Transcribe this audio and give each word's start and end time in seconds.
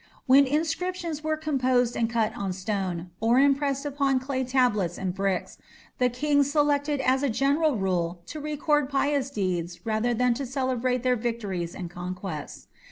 When 0.25 0.47
inscriptions 0.47 1.23
were 1.23 1.37
composed 1.37 1.95
and 1.95 2.09
cut 2.09 2.35
on 2.35 2.53
stone, 2.53 3.11
or 3.19 3.37
impressed 3.37 3.85
upon 3.85 4.19
clay 4.19 4.43
tablets 4.43 4.97
and 4.97 5.13
bricks, 5.13 5.59
the 5.99 6.09
kings 6.09 6.49
selected 6.49 6.99
as 7.01 7.21
a 7.21 7.29
general 7.29 7.75
rule 7.75 8.19
to 8.25 8.39
record 8.39 8.89
pious 8.89 9.29
deeds 9.29 9.85
rather 9.85 10.15
than 10.15 10.33
to 10.33 10.45
celebrate 10.47 11.03
their 11.03 11.15
victories 11.15 11.75
and 11.75 11.91
conquests. 11.91 12.65